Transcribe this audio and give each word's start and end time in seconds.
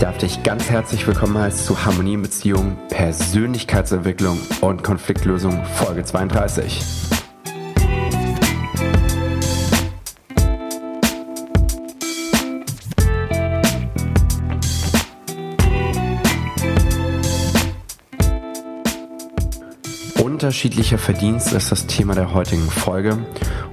darf 0.00 0.16
dich 0.16 0.42
ganz 0.42 0.70
herzlich 0.70 1.06
willkommen 1.06 1.36
heißen 1.36 1.66
zu 1.66 1.84
Harmonie 1.84 2.14
in 2.14 2.22
Beziehungen, 2.22 2.78
Persönlichkeitsentwicklung 2.88 4.40
und 4.62 4.82
Konfliktlösung 4.82 5.62
Folge 5.66 6.02
32. 6.02 6.80
Unterschiedlicher 20.22 20.96
Verdienst 20.96 21.52
ist 21.52 21.70
das 21.70 21.86
Thema 21.86 22.14
der 22.14 22.32
heutigen 22.32 22.70
Folge 22.70 23.18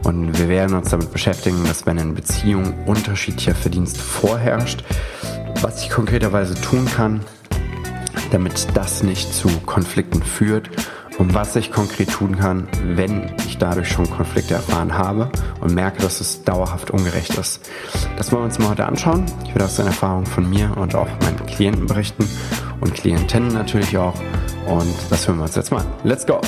und 0.04 0.38
wir 0.38 0.50
werden 0.50 0.76
uns 0.76 0.90
damit 0.90 1.14
beschäftigen, 1.14 1.64
dass 1.66 1.86
wenn 1.86 1.98
in 1.98 2.16
Beziehungen 2.16 2.74
unterschiedlicher 2.86 3.56
Verdienst 3.56 3.98
vorherrscht, 3.98 4.84
was 5.62 5.82
ich 5.82 5.90
konkreterweise 5.90 6.56
tun 6.56 6.86
kann, 6.86 7.22
damit 8.32 8.68
das 8.74 9.04
nicht 9.04 9.34
zu 9.34 9.50
Konflikten 9.66 10.22
führt 10.22 10.70
und 11.18 11.34
was 11.34 11.56
ich 11.56 11.72
konkret 11.72 12.12
tun 12.12 12.38
kann, 12.38 12.68
wenn 12.84 13.32
ich 13.48 13.58
dadurch 13.58 13.90
schon 13.90 14.10
Konflikte 14.10 14.54
erfahren 14.54 14.98
habe 14.98 15.30
und 15.62 15.74
merke, 15.74 16.02
dass 16.02 16.22
es 16.22 16.44
dauerhaft 16.44 16.92
ungerecht 16.92 17.36
ist. 17.38 17.68
Das 18.18 18.32
wollen 18.32 18.44
wir 18.44 18.46
uns 18.46 18.60
mal 18.60 18.70
heute 18.70 18.86
anschauen. 18.86 19.26
Ich 19.46 19.50
werde 19.50 19.66
aus 19.66 19.78
den 19.78 19.88
Erfahrungen 19.88 20.26
von 20.26 20.50
mir 20.50 20.76
und 20.78 20.96
auch 20.96 21.08
meinen 21.22 21.46
Klienten 21.48 21.88
berichten 21.88 22.30
und 22.82 22.94
Klientinnen 22.94 23.54
natürlich 23.54 23.98
auch. 23.98 24.16
Und 24.68 24.96
das 25.10 25.28
hören 25.28 25.38
wir 25.38 25.44
uns 25.44 25.56
jetzt 25.56 25.72
mal. 25.72 25.86
Let's 26.04 26.26
go! 26.26 26.40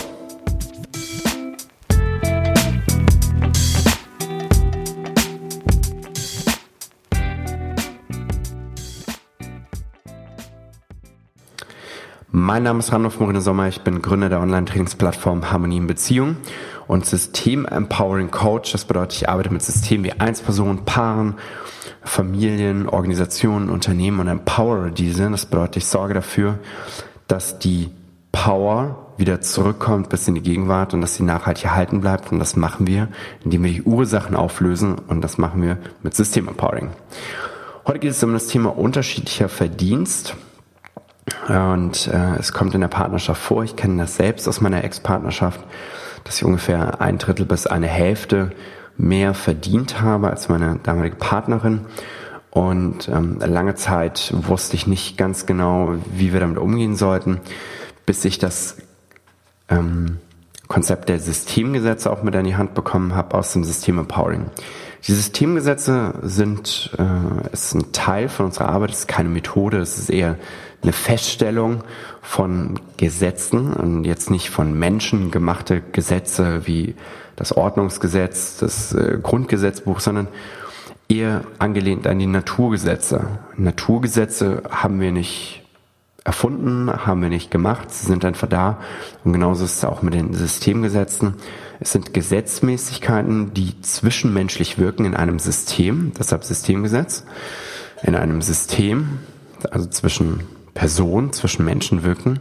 Mein 12.32 12.62
Name 12.62 12.78
ist 12.78 12.94
Randolph 12.94 13.20
Moreno 13.20 13.40
Sommer, 13.40 13.70
ich 13.70 13.82
bin 13.82 14.04
Gründer 14.04 14.30
der 14.30 14.40
Online-Trainingsplattform 14.40 15.52
Harmonie 15.52 15.78
in 15.78 15.88
Beziehung 15.88 16.38
und 16.88 17.08
System 17.08 17.66
Empowering 17.66 18.30
Coach. 18.30 18.72
Das 18.72 18.86
bedeutet, 18.86 19.14
ich 19.14 19.30
arbeite 19.30 19.52
mit 19.52 19.64
Systemen 19.64 20.04
wie 20.06 20.12
Einzelpersonen, 20.12 20.86
Paaren, 20.86 21.34
Familien, 22.04 22.88
Organisationen, 22.88 23.72
Unternehmen 23.72 24.20
und 24.20 24.28
empowere 24.28 24.92
diese. 24.92 25.28
Das 25.32 25.48
bedeutet, 25.48 25.78
ich 25.78 25.88
sorge 25.88 26.14
dafür, 26.14 26.60
dass 27.26 27.58
die 27.58 27.90
Power 28.32 29.08
wieder 29.18 29.42
zurückkommt 29.42 30.10
bis 30.10 30.28
in 30.28 30.36
die 30.36 30.44
Gegenwart 30.44 30.94
und 30.94 31.02
dass 31.02 31.16
sie 31.16 31.24
nachhaltig 31.24 31.66
erhalten 31.66 32.00
bleibt. 32.00 32.32
Und 32.32 32.38
das 32.38 32.56
machen 32.56 32.86
wir, 32.86 33.08
indem 33.44 33.64
wir 33.64 33.72
die 33.72 33.82
Ursachen 33.82 34.36
auflösen 34.36 35.00
und 35.08 35.22
das 35.22 35.40
machen 35.40 35.64
wir 35.64 35.80
mit 36.04 36.14
System 36.14 36.48
Empowering. 36.48 36.92
Heute 37.88 37.98
geht 37.98 38.12
es 38.12 38.24
um 38.24 38.34
das 38.34 38.46
Thema 38.46 38.78
unterschiedlicher 38.78 39.50
Verdienst. 39.50 40.36
Und 41.48 42.08
äh, 42.08 42.36
es 42.38 42.54
kommt 42.54 42.74
in 42.76 42.82
der 42.82 42.88
Partnerschaft 42.88 43.42
vor, 43.42 43.64
ich 43.64 43.76
kenne 43.76 44.02
das 44.02 44.16
selbst 44.16 44.48
aus 44.48 44.62
meiner 44.62 44.84
Ex-Partnerschaft, 44.84 45.60
dass 46.24 46.38
ich 46.38 46.46
ungefähr 46.46 47.02
ein 47.02 47.18
Drittel 47.18 47.46
bis 47.46 47.68
eine 47.68 47.88
Hälfte 47.88 48.52
mehr 48.98 49.34
verdient 49.34 50.02
habe 50.02 50.30
als 50.30 50.50
meine 50.50 50.80
damalige 50.84 51.16
Partnerin. 51.16 51.82
Und 52.52 53.08
ähm, 53.10 53.40
lange 53.40 53.76
Zeit 53.76 54.34
wusste 54.36 54.76
ich 54.76 54.88
nicht 54.88 55.18
ganz 55.18 55.46
genau, 55.46 55.96
wie 56.12 56.34
wir 56.34 56.40
damit 56.40 56.58
umgehen 56.58 56.96
sollten, 56.96 57.40
bis 58.06 58.26
ich 58.26 58.40
das 58.40 58.78
ähm, 59.70 60.18
Konzept 60.68 61.10
der 61.10 61.20
Systemgesetze 61.20 62.12
auch 62.12 62.24
mit 62.24 62.36
in 62.36 62.46
die 62.46 62.56
Hand 62.56 62.74
bekommen 62.74 63.16
habe 63.16 63.38
aus 63.38 63.54
dem 63.54 63.64
System 63.64 64.00
Empowering. 64.00 64.46
Die 65.08 65.14
Systemgesetze 65.14 66.16
sind 66.24 66.92
äh, 66.98 67.54
ist 67.54 67.74
ein 67.74 67.92
Teil 67.92 68.30
von 68.30 68.48
unserer 68.48 68.70
Arbeit, 68.70 68.92
es 68.92 69.00
ist 69.00 69.08
keine 69.08 69.30
Methode, 69.30 69.78
es 69.78 69.98
ist 69.98 70.10
eher 70.10 70.36
eine 70.82 70.94
Feststellung 70.94 71.84
von 72.22 72.80
Gesetzen 72.98 73.74
und 73.74 74.06
jetzt 74.06 74.30
nicht 74.30 74.50
von 74.50 74.78
Menschen 74.78 75.32
gemachte 75.32 75.82
Gesetze 75.92 76.68
wie 76.68 76.96
das 77.36 77.56
Ordnungsgesetz, 77.56 78.58
das 78.58 78.94
äh, 78.94 79.18
Grundgesetzbuch, 79.22 80.00
sondern 80.00 80.28
eher 81.08 81.42
angelehnt 81.58 82.06
an 82.06 82.20
die 82.20 82.28
Naturgesetze. 82.28 83.40
Naturgesetze 83.58 84.64
haben 84.70 85.00
wir 85.00 85.12
nicht 85.12 85.64
erfunden, 86.24 86.92
haben 86.92 87.22
wir 87.22 87.30
nicht 87.30 87.50
gemacht, 87.50 87.92
sie 87.92 88.06
sind 88.06 88.24
einfach 88.26 88.48
da. 88.48 88.80
Und 89.24 89.34
genauso 89.34 89.66
ist 89.66 89.78
es 89.78 89.86
auch 89.86 90.02
mit 90.02 90.14
den 90.14 90.34
Systemgesetzen. 90.34 91.36
Es 91.80 91.92
sind 91.92 92.14
Gesetzmäßigkeiten, 92.14 93.54
die 93.54 93.80
zwischenmenschlich 93.82 94.78
wirken 94.78 95.06
in 95.06 95.16
einem 95.16 95.40
System, 95.40 96.12
deshalb 96.18 96.44
Systemgesetz, 96.44 97.24
in 98.04 98.16
einem 98.16 98.42
System, 98.42 99.20
also 99.72 99.88
zwischen 99.88 100.42
Personen, 100.74 101.32
zwischen 101.34 101.66
Menschen 101.66 102.04
wirken 102.04 102.40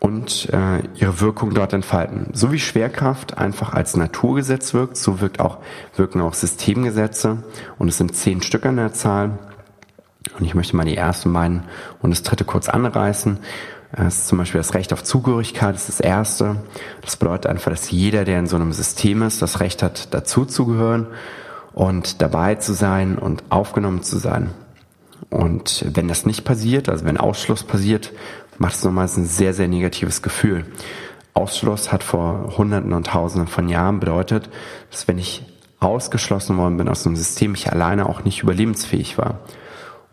und 0.00 0.48
äh, 0.52 0.82
ihre 0.96 1.20
Wirkung 1.20 1.54
dort 1.54 1.72
entfalten. 1.72 2.30
So 2.32 2.52
wie 2.52 2.58
Schwerkraft 2.58 3.38
einfach 3.38 3.72
als 3.74 3.96
Naturgesetz 3.96 4.74
wirkt, 4.74 4.96
so 4.96 5.20
wirkt 5.20 5.40
auch, 5.40 5.58
wirken 5.96 6.20
auch 6.20 6.34
Systemgesetze 6.34 7.42
und 7.78 7.88
es 7.88 7.98
sind 7.98 8.14
zehn 8.14 8.42
Stück 8.42 8.66
an 8.66 8.76
der 8.76 8.92
Zahl. 8.92 9.38
Und 10.38 10.44
ich 10.44 10.54
möchte 10.54 10.76
mal 10.76 10.84
die 10.84 10.96
ersten 10.96 11.32
beiden 11.32 11.64
und 12.00 12.10
das 12.10 12.22
dritte 12.22 12.44
kurz 12.44 12.68
anreißen. 12.68 13.38
Das 13.92 14.18
ist 14.18 14.28
zum 14.28 14.38
Beispiel 14.38 14.60
das 14.60 14.74
Recht 14.74 14.92
auf 14.92 15.02
Zugehörigkeit, 15.02 15.74
das 15.74 15.88
ist 15.88 16.00
das 16.00 16.06
erste. 16.06 16.56
Das 17.02 17.16
bedeutet 17.16 17.46
einfach, 17.46 17.70
dass 17.70 17.90
jeder, 17.90 18.24
der 18.24 18.38
in 18.38 18.46
so 18.46 18.56
einem 18.56 18.72
System 18.72 19.22
ist, 19.22 19.40
das 19.40 19.60
Recht 19.60 19.82
hat, 19.82 20.12
dazu 20.12 20.44
zu 20.44 20.66
gehören 20.66 21.06
und 21.72 22.20
dabei 22.20 22.56
zu 22.56 22.74
sein 22.74 23.18
und 23.18 23.44
aufgenommen 23.48 24.02
zu 24.02 24.18
sein. 24.18 24.50
Und 25.30 25.84
wenn 25.94 26.08
das 26.08 26.26
nicht 26.26 26.44
passiert, 26.44 26.88
also 26.88 27.04
wenn 27.04 27.16
Ausschluss 27.16 27.64
passiert, 27.64 28.12
macht 28.58 28.74
es 28.74 28.84
nochmals 28.84 29.16
ein 29.16 29.26
sehr, 29.26 29.54
sehr 29.54 29.68
negatives 29.68 30.22
Gefühl. 30.22 30.66
Ausschluss 31.34 31.92
hat 31.92 32.02
vor 32.02 32.56
Hunderten 32.58 32.92
und 32.92 33.06
Tausenden 33.06 33.48
von 33.48 33.68
Jahren 33.68 34.00
bedeutet, 34.00 34.50
dass 34.90 35.06
wenn 35.08 35.18
ich 35.18 35.44
ausgeschlossen 35.80 36.56
worden 36.56 36.76
bin 36.76 36.88
aus 36.88 37.06
einem 37.06 37.16
System, 37.16 37.54
ich 37.54 37.70
alleine 37.70 38.08
auch 38.08 38.24
nicht 38.24 38.42
überlebensfähig 38.42 39.16
war. 39.18 39.40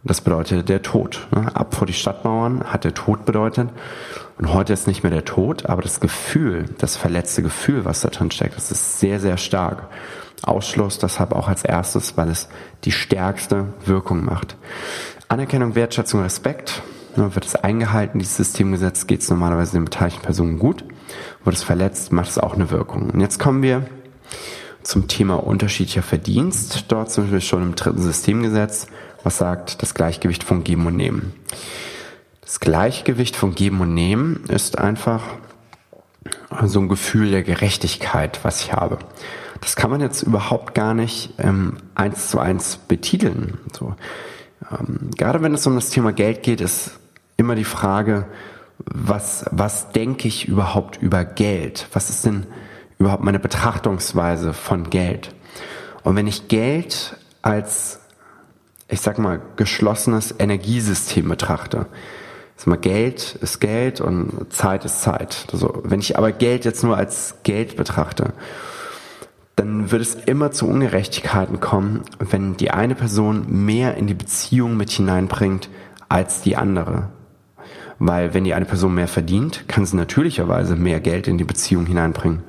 Das 0.08 0.22
bedeutete 0.22 0.64
der 0.64 0.84
Tod. 0.84 1.28
Ne? 1.32 1.54
Ab 1.56 1.74
vor 1.74 1.88
die 1.88 1.94
Stadtmauern 1.94 2.64
hat 2.66 2.84
der 2.84 2.94
Tod 2.94 3.26
bedeutet. 3.26 3.70
Und 4.38 4.54
heute 4.54 4.72
ist 4.72 4.86
nicht 4.86 5.02
mehr 5.02 5.12
der 5.12 5.26
Tod, 5.26 5.66
aber 5.66 5.82
das 5.82 6.00
Gefühl, 6.00 6.66
das 6.78 6.96
verletzte 6.96 7.42
Gefühl, 7.42 7.86
was 7.86 8.02
da 8.02 8.10
drin 8.10 8.30
steckt, 8.30 8.56
das 8.56 8.70
ist 8.70 9.00
sehr, 9.00 9.20
sehr 9.20 9.38
stark. 9.38 9.88
Ausschluss 10.44 11.00
deshalb 11.00 11.32
auch 11.32 11.48
als 11.48 11.64
erstes, 11.64 12.18
weil 12.18 12.30
es 12.30 12.50
die 12.84 12.92
stärkste 12.92 13.74
Wirkung 13.84 14.24
macht. 14.24 14.58
Anerkennung, 15.28 15.74
Wertschätzung, 15.74 16.22
Respekt. 16.22 16.84
Ne, 17.16 17.34
wird 17.34 17.46
es 17.46 17.56
eingehalten, 17.56 18.20
dieses 18.20 18.38
Systemgesetz, 18.38 19.08
geht 19.08 19.22
es 19.22 19.30
normalerweise 19.30 19.72
den 19.72 19.86
beteiligten 19.86 20.22
Personen 20.22 20.60
gut. 20.60 20.84
Wird 21.44 21.56
es 21.56 21.64
verletzt, 21.64 22.12
macht 22.12 22.30
es 22.30 22.38
auch 22.38 22.54
eine 22.54 22.70
Wirkung. 22.70 23.10
Und 23.10 23.22
jetzt 23.22 23.40
kommen 23.40 23.64
wir 23.64 23.88
zum 24.84 25.08
Thema 25.08 25.36
unterschiedlicher 25.36 26.04
Verdienst. 26.04 26.86
Dort 26.90 27.10
sind 27.10 27.32
wir 27.32 27.42
schon 27.42 27.64
im 27.64 27.76
dritten 27.76 28.02
Systemgesetz 28.04 28.88
was 29.26 29.40
sagt 29.40 29.82
das 29.82 29.96
Gleichgewicht 29.96 30.44
von 30.44 30.64
Geben 30.64 30.86
und 30.86 30.96
Nehmen. 30.96 31.34
Das 32.42 32.60
Gleichgewicht 32.60 33.36
von 33.36 33.56
Geben 33.56 33.82
und 33.82 33.96
Nehmen 33.96 34.44
ist 34.50 34.78
einfach 34.78 35.24
so 36.64 36.80
ein 36.80 36.88
Gefühl 36.88 37.32
der 37.32 37.42
Gerechtigkeit, 37.42 38.40
was 38.44 38.62
ich 38.62 38.74
habe. 38.74 39.00
Das 39.62 39.76
kann 39.76 39.90
man 39.90 40.00
jetzt 40.00 40.22
überhaupt 40.22 40.76
gar 40.76 40.94
nicht 40.94 41.34
ähm, 41.40 41.78
eins 41.96 42.30
zu 42.30 42.38
eins 42.40 42.78
betiteln. 42.78 43.58
So, 43.74 43.96
ähm, 44.72 45.10
gerade 45.18 45.42
wenn 45.42 45.56
es 45.56 45.66
um 45.66 45.74
das 45.74 45.90
Thema 45.90 46.14
Geld 46.14 46.44
geht, 46.44 46.62
ist 46.62 46.92
immer 47.36 47.56
die 47.56 47.64
Frage, 47.64 48.28
was, 48.78 49.46
was 49.50 49.92
denke 49.92 50.28
ich 50.28 50.48
überhaupt 50.48 51.02
über 51.02 51.26
Geld? 51.26 51.88
Was 51.94 52.12
ist 52.12 52.28
denn 52.28 52.46
überhaupt 53.00 53.24
meine 53.24 53.40
Betrachtungsweise 53.40 54.54
von 54.54 54.92
Geld? 54.92 55.34
Und 56.04 56.16
wenn 56.16 56.28
ich 56.28 56.48
Geld 56.48 57.18
als 57.42 58.02
ich 58.88 59.02
sag 59.02 59.18
mal, 59.18 59.42
geschlossenes 59.56 60.36
Energiesystem 60.38 61.28
betrachte. 61.28 61.88
Sag 62.56 62.68
mal, 62.68 62.78
Geld 62.78 63.38
ist 63.42 63.60
Geld 63.60 64.00
und 64.00 64.54
Zeit 64.54 64.86
ist 64.86 65.02
Zeit. 65.02 65.48
Also, 65.52 65.82
wenn 65.84 66.00
ich 66.00 66.18
aber 66.18 66.32
Geld 66.32 66.66
jetzt 66.66 66.84
nur 66.84 66.96
als 66.96 67.36
Geld 67.44 67.76
betrachte, 67.76 68.34
dann 69.56 69.92
wird 69.92 70.02
es 70.02 70.16
immer 70.16 70.52
zu 70.52 70.68
Ungerechtigkeiten 70.68 71.60
kommen, 71.60 72.04
wenn 72.20 72.58
die 72.58 72.72
eine 72.72 72.96
Person 72.96 73.46
mehr 73.66 73.96
in 73.96 74.08
die 74.08 74.14
Beziehung 74.14 74.78
mit 74.78 74.92
hineinbringt 74.92 75.70
als 76.10 76.42
die 76.42 76.58
andere. 76.58 77.10
Weil 77.98 78.34
wenn 78.34 78.44
die 78.44 78.54
eine 78.54 78.66
Person 78.66 78.94
mehr 78.94 79.08
verdient, 79.08 79.68
kann 79.70 79.86
sie 79.86 79.96
natürlicherweise 79.96 80.76
mehr 80.76 81.00
Geld 81.00 81.28
in 81.28 81.38
die 81.38 81.46
Beziehung 81.46 81.86
hineinbringen 81.86 82.44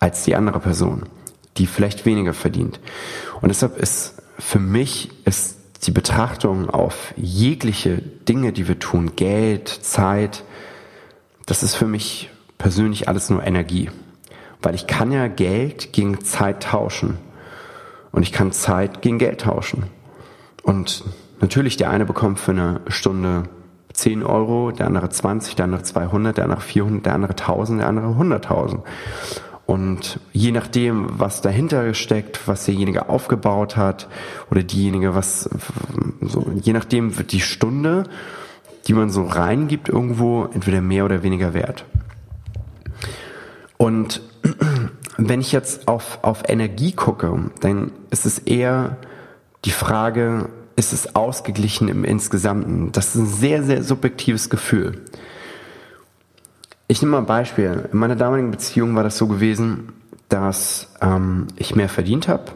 als 0.00 0.24
die 0.24 0.34
andere 0.34 0.58
Person, 0.58 1.04
die 1.56 1.66
vielleicht 1.66 2.06
weniger 2.06 2.34
verdient. 2.34 2.80
Und 3.40 3.50
deshalb 3.50 3.78
ist 3.78 4.20
für 4.38 4.58
mich 4.58 5.10
ist 5.24 5.59
die 5.82 5.90
Betrachtung 5.90 6.68
auf 6.68 7.14
jegliche 7.16 7.98
Dinge, 7.98 8.52
die 8.52 8.68
wir 8.68 8.78
tun, 8.78 9.12
Geld, 9.16 9.68
Zeit, 9.68 10.44
das 11.46 11.62
ist 11.62 11.74
für 11.74 11.86
mich 11.86 12.30
persönlich 12.58 13.08
alles 13.08 13.30
nur 13.30 13.42
Energie. 13.42 13.90
Weil 14.62 14.74
ich 14.74 14.86
kann 14.86 15.10
ja 15.10 15.26
Geld 15.26 15.92
gegen 15.92 16.22
Zeit 16.22 16.62
tauschen. 16.62 17.16
Und 18.12 18.22
ich 18.22 18.32
kann 18.32 18.52
Zeit 18.52 19.00
gegen 19.02 19.18
Geld 19.18 19.40
tauschen. 19.40 19.84
Und 20.62 21.04
natürlich 21.40 21.76
der 21.76 21.90
eine 21.90 22.04
bekommt 22.04 22.38
für 22.38 22.50
eine 22.50 22.80
Stunde 22.88 23.44
10 23.94 24.22
Euro, 24.22 24.70
der 24.70 24.86
andere 24.86 25.08
20, 25.08 25.56
der 25.56 25.64
andere 25.64 25.82
200, 25.82 26.36
der 26.36 26.44
andere 26.44 26.60
400, 26.60 27.06
der 27.06 27.14
andere 27.14 27.32
1000, 27.32 27.80
der 27.80 27.88
andere 27.88 28.06
100.000. 28.08 28.80
Und 29.70 30.18
je 30.32 30.50
nachdem, 30.50 31.20
was 31.20 31.42
dahinter 31.42 31.94
steckt, 31.94 32.48
was 32.48 32.64
derjenige 32.64 33.08
aufgebaut 33.08 33.76
hat 33.76 34.08
oder 34.50 34.64
diejenige, 34.64 35.14
was 35.14 35.48
so, 36.20 36.50
je 36.60 36.72
nachdem 36.72 37.16
wird 37.16 37.30
die 37.30 37.40
Stunde, 37.40 38.02
die 38.88 38.94
man 38.94 39.10
so 39.10 39.22
reingibt, 39.22 39.88
irgendwo 39.88 40.46
entweder 40.46 40.80
mehr 40.80 41.04
oder 41.04 41.22
weniger 41.22 41.54
wert. 41.54 41.84
Und 43.76 44.22
wenn 45.16 45.40
ich 45.40 45.52
jetzt 45.52 45.86
auf, 45.86 46.18
auf 46.22 46.48
Energie 46.48 46.90
gucke, 46.90 47.52
dann 47.60 47.92
ist 48.10 48.26
es 48.26 48.40
eher 48.40 48.96
die 49.64 49.70
Frage, 49.70 50.48
ist 50.74 50.92
es 50.92 51.14
ausgeglichen 51.14 51.86
im 51.86 52.02
Insgesamten? 52.02 52.90
Das 52.90 53.14
ist 53.14 53.22
ein 53.22 53.26
sehr, 53.26 53.62
sehr 53.62 53.84
subjektives 53.84 54.50
Gefühl. 54.50 55.04
Ich 56.90 57.00
nehme 57.00 57.12
mal 57.12 57.18
ein 57.18 57.26
Beispiel. 57.26 57.88
In 57.92 58.00
meiner 58.00 58.16
damaligen 58.16 58.50
Beziehung 58.50 58.96
war 58.96 59.04
das 59.04 59.16
so 59.16 59.28
gewesen, 59.28 59.92
dass 60.28 60.88
ähm, 61.00 61.46
ich 61.54 61.76
mehr 61.76 61.88
verdient 61.88 62.26
habe. 62.26 62.46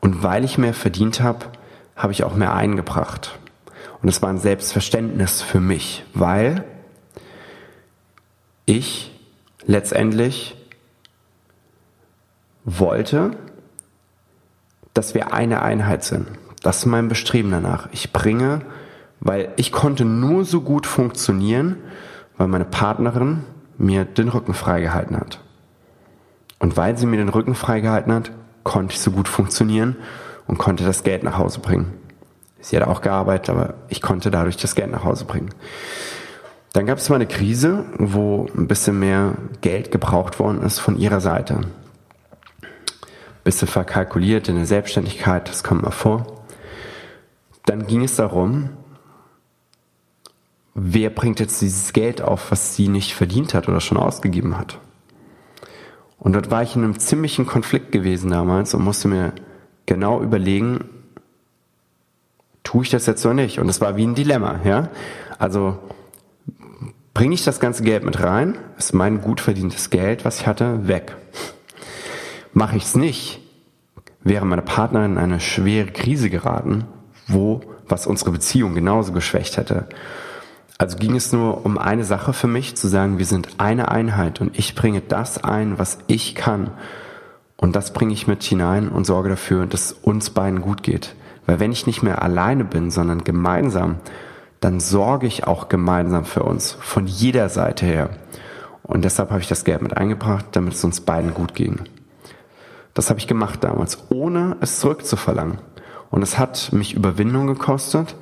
Und 0.00 0.24
weil 0.24 0.44
ich 0.44 0.58
mehr 0.58 0.74
verdient 0.74 1.20
habe, 1.20 1.46
habe 1.94 2.12
ich 2.12 2.24
auch 2.24 2.34
mehr 2.34 2.52
eingebracht. 2.52 3.38
Und 4.02 4.08
es 4.08 4.22
war 4.22 4.28
ein 4.28 4.38
Selbstverständnis 4.38 5.40
für 5.40 5.60
mich, 5.60 6.04
weil 6.14 6.64
ich 8.66 9.12
letztendlich 9.66 10.56
wollte, 12.64 13.36
dass 14.94 15.14
wir 15.14 15.32
eine 15.32 15.62
Einheit 15.62 16.02
sind. 16.02 16.26
Das 16.64 16.78
ist 16.78 16.86
mein 16.86 17.06
Bestreben 17.06 17.52
danach. 17.52 17.88
Ich 17.92 18.12
bringe, 18.12 18.62
weil 19.20 19.52
ich 19.54 19.70
konnte 19.70 20.04
nur 20.04 20.44
so 20.44 20.60
gut 20.60 20.88
funktionieren, 20.88 21.76
weil 22.36 22.48
meine 22.48 22.64
Partnerin 22.64 23.44
mir 23.78 24.04
den 24.04 24.28
Rücken 24.28 24.54
freigehalten 24.54 25.16
hat. 25.16 25.40
Und 26.58 26.76
weil 26.76 26.96
sie 26.96 27.06
mir 27.06 27.16
den 27.16 27.28
Rücken 27.28 27.54
freigehalten 27.54 28.12
hat, 28.12 28.30
konnte 28.62 28.94
ich 28.94 29.00
so 29.00 29.10
gut 29.10 29.28
funktionieren 29.28 29.96
und 30.46 30.58
konnte 30.58 30.84
das 30.84 31.02
Geld 31.02 31.24
nach 31.24 31.38
Hause 31.38 31.60
bringen. 31.60 31.92
Sie 32.60 32.76
hat 32.76 32.86
auch 32.86 33.00
gearbeitet, 33.00 33.50
aber 33.50 33.74
ich 33.88 34.00
konnte 34.00 34.30
dadurch 34.30 34.56
das 34.56 34.74
Geld 34.74 34.92
nach 34.92 35.04
Hause 35.04 35.24
bringen. 35.24 35.50
Dann 36.72 36.86
gab 36.86 36.98
es 36.98 37.08
mal 37.08 37.16
eine 37.16 37.26
Krise, 37.26 37.84
wo 37.98 38.46
ein 38.56 38.68
bisschen 38.68 38.98
mehr 38.98 39.34
Geld 39.60 39.90
gebraucht 39.90 40.38
worden 40.38 40.62
ist 40.62 40.78
von 40.78 40.96
ihrer 40.96 41.20
Seite. 41.20 41.60
Bisschen 43.44 43.68
verkalkuliert 43.68 44.48
in 44.48 44.56
der 44.56 44.66
Selbstständigkeit, 44.66 45.48
das 45.48 45.64
kommt 45.64 45.82
mal 45.82 45.90
vor 45.90 46.42
dann 47.64 47.86
ging 47.86 48.02
es 48.02 48.16
darum, 48.16 48.70
wer 50.74 51.10
bringt 51.10 51.40
jetzt 51.40 51.60
dieses 51.60 51.92
Geld 51.92 52.22
auf, 52.22 52.50
was 52.50 52.76
sie 52.76 52.88
nicht 52.88 53.14
verdient 53.14 53.54
hat 53.54 53.68
oder 53.68 53.80
schon 53.80 53.98
ausgegeben 53.98 54.58
hat. 54.58 54.78
Und 56.18 56.34
dort 56.34 56.50
war 56.50 56.62
ich 56.62 56.76
in 56.76 56.84
einem 56.84 56.98
ziemlichen 56.98 57.46
Konflikt 57.46 57.92
gewesen 57.92 58.30
damals 58.30 58.74
und 58.74 58.84
musste 58.84 59.08
mir 59.08 59.32
genau 59.86 60.22
überlegen, 60.22 60.84
tue 62.62 62.84
ich 62.84 62.90
das 62.90 63.06
jetzt 63.06 63.24
oder 63.26 63.34
nicht? 63.34 63.58
Und 63.58 63.66
das 63.66 63.80
war 63.80 63.96
wie 63.96 64.06
ein 64.06 64.14
Dilemma, 64.14 64.60
ja. 64.64 64.88
Also, 65.38 65.78
bringe 67.12 67.34
ich 67.34 67.44
das 67.44 67.58
ganze 67.58 67.82
Geld 67.82 68.04
mit 68.04 68.22
rein? 68.22 68.56
Ist 68.78 68.94
mein 68.94 69.20
gut 69.20 69.40
verdientes 69.40 69.90
Geld, 69.90 70.24
was 70.24 70.40
ich 70.40 70.46
hatte, 70.46 70.86
weg. 70.86 71.16
Mache 72.54 72.76
ich 72.76 72.84
es 72.84 72.94
nicht, 72.94 73.40
wäre 74.22 74.46
meine 74.46 74.62
Partnerin 74.62 75.12
in 75.12 75.18
eine 75.18 75.40
schwere 75.40 75.90
Krise 75.90 76.30
geraten 76.30 76.84
wo, 77.28 77.60
was 77.88 78.06
unsere 78.06 78.30
Beziehung 78.30 78.74
genauso 78.74 79.12
geschwächt 79.12 79.56
hätte. 79.56 79.86
Also 80.82 80.96
ging 80.98 81.14
es 81.14 81.32
nur 81.32 81.64
um 81.64 81.78
eine 81.78 82.02
Sache 82.02 82.32
für 82.32 82.48
mich, 82.48 82.74
zu 82.74 82.88
sagen, 82.88 83.18
wir 83.18 83.24
sind 83.24 83.50
eine 83.58 83.92
Einheit 83.92 84.40
und 84.40 84.58
ich 84.58 84.74
bringe 84.74 85.00
das 85.00 85.44
ein, 85.44 85.78
was 85.78 85.98
ich 86.08 86.34
kann. 86.34 86.72
Und 87.56 87.76
das 87.76 87.92
bringe 87.92 88.12
ich 88.12 88.26
mit 88.26 88.42
hinein 88.42 88.88
und 88.88 89.04
sorge 89.04 89.28
dafür, 89.28 89.66
dass 89.66 89.92
uns 89.92 90.30
beiden 90.30 90.60
gut 90.60 90.82
geht. 90.82 91.14
Weil 91.46 91.60
wenn 91.60 91.70
ich 91.70 91.86
nicht 91.86 92.02
mehr 92.02 92.20
alleine 92.20 92.64
bin, 92.64 92.90
sondern 92.90 93.22
gemeinsam, 93.22 94.00
dann 94.58 94.80
sorge 94.80 95.28
ich 95.28 95.46
auch 95.46 95.68
gemeinsam 95.68 96.24
für 96.24 96.42
uns, 96.42 96.72
von 96.72 97.06
jeder 97.06 97.48
Seite 97.48 97.86
her. 97.86 98.10
Und 98.82 99.04
deshalb 99.04 99.30
habe 99.30 99.40
ich 99.40 99.46
das 99.46 99.62
Geld 99.62 99.82
mit 99.82 99.96
eingebracht, 99.96 100.46
damit 100.50 100.74
es 100.74 100.82
uns 100.82 101.02
beiden 101.02 101.32
gut 101.32 101.54
ging. 101.54 101.78
Das 102.92 103.08
habe 103.08 103.20
ich 103.20 103.28
gemacht 103.28 103.62
damals, 103.62 103.98
ohne 104.08 104.56
es 104.60 104.80
zurückzuverlangen. 104.80 105.58
Und 106.10 106.22
es 106.22 106.40
hat 106.40 106.72
mich 106.72 106.94
Überwindung 106.94 107.46
gekostet 107.46 108.16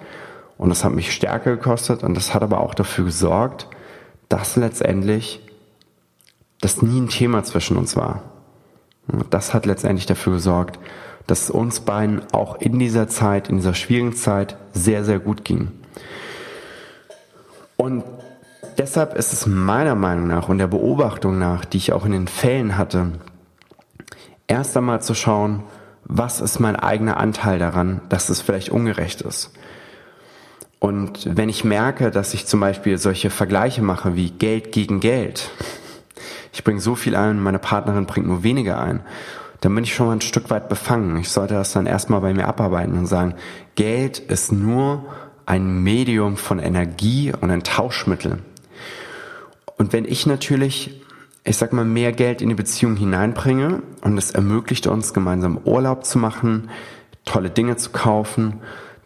und 0.60 0.70
es 0.70 0.84
hat 0.84 0.92
mich 0.92 1.10
Stärke 1.10 1.56
gekostet 1.56 2.04
und 2.04 2.14
das 2.14 2.34
hat 2.34 2.42
aber 2.42 2.60
auch 2.60 2.74
dafür 2.74 3.06
gesorgt, 3.06 3.66
dass 4.28 4.56
letztendlich 4.56 5.40
das 6.60 6.82
nie 6.82 7.00
ein 7.00 7.08
Thema 7.08 7.42
zwischen 7.44 7.78
uns 7.78 7.96
war. 7.96 8.24
Das 9.30 9.54
hat 9.54 9.64
letztendlich 9.64 10.04
dafür 10.04 10.34
gesorgt, 10.34 10.78
dass 11.26 11.44
es 11.44 11.50
uns 11.50 11.80
beiden 11.80 12.20
auch 12.32 12.56
in 12.56 12.78
dieser 12.78 13.08
Zeit, 13.08 13.48
in 13.48 13.56
dieser 13.56 13.72
schwierigen 13.72 14.14
Zeit 14.14 14.58
sehr, 14.74 15.02
sehr 15.02 15.18
gut 15.18 15.46
ging. 15.46 15.72
Und 17.78 18.04
deshalb 18.76 19.16
ist 19.16 19.32
es 19.32 19.46
meiner 19.46 19.94
Meinung 19.94 20.26
nach 20.26 20.50
und 20.50 20.58
der 20.58 20.66
Beobachtung 20.66 21.38
nach, 21.38 21.64
die 21.64 21.78
ich 21.78 21.94
auch 21.94 22.04
in 22.04 22.12
den 22.12 22.28
Fällen 22.28 22.76
hatte, 22.76 23.12
erst 24.46 24.76
einmal 24.76 25.00
zu 25.00 25.14
schauen, 25.14 25.62
was 26.04 26.42
ist 26.42 26.60
mein 26.60 26.76
eigener 26.76 27.16
Anteil 27.16 27.58
daran, 27.58 28.02
dass 28.10 28.28
es 28.28 28.42
vielleicht 28.42 28.68
ungerecht 28.68 29.22
ist. 29.22 29.52
Und 30.80 31.36
wenn 31.36 31.48
ich 31.48 31.62
merke, 31.62 32.10
dass 32.10 32.34
ich 32.34 32.46
zum 32.46 32.58
Beispiel 32.58 32.98
solche 32.98 33.30
Vergleiche 33.30 33.82
mache 33.82 34.16
wie 34.16 34.30
Geld 34.30 34.72
gegen 34.72 34.98
Geld, 34.98 35.50
ich 36.52 36.64
bringe 36.64 36.80
so 36.80 36.96
viel 36.96 37.14
ein, 37.14 37.40
meine 37.40 37.60
Partnerin 37.60 38.06
bringt 38.06 38.26
nur 38.26 38.42
weniger 38.42 38.80
ein, 38.80 39.00
dann 39.60 39.74
bin 39.74 39.84
ich 39.84 39.94
schon 39.94 40.06
mal 40.06 40.14
ein 40.14 40.22
Stück 40.22 40.50
weit 40.50 40.68
befangen. 40.68 41.18
Ich 41.18 41.28
sollte 41.28 41.54
das 41.54 41.72
dann 41.72 41.86
erstmal 41.86 42.22
bei 42.22 42.34
mir 42.34 42.48
abarbeiten 42.48 42.98
und 42.98 43.06
sagen, 43.06 43.34
Geld 43.76 44.18
ist 44.18 44.50
nur 44.50 45.04
ein 45.46 45.82
Medium 45.82 46.36
von 46.36 46.58
Energie 46.58 47.32
und 47.38 47.50
ein 47.50 47.62
Tauschmittel. 47.62 48.38
Und 49.76 49.92
wenn 49.92 50.06
ich 50.06 50.26
natürlich 50.26 51.00
ich 51.44 51.56
sag 51.56 51.72
mal, 51.72 51.84
mehr 51.84 52.12
Geld 52.12 52.42
in 52.42 52.48
die 52.48 52.54
Beziehung 52.54 52.96
hineinbringe 52.96 53.82
und 54.02 54.18
es 54.18 54.30
ermöglicht 54.30 54.86
uns, 54.86 55.14
gemeinsam 55.14 55.58
Urlaub 55.64 56.04
zu 56.04 56.18
machen, 56.18 56.70
tolle 57.24 57.50
Dinge 57.50 57.76
zu 57.76 57.90
kaufen, 57.90 58.60